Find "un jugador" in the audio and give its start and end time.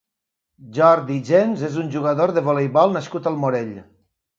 1.85-2.37